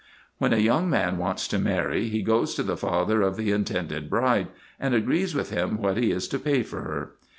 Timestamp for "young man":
0.57-1.19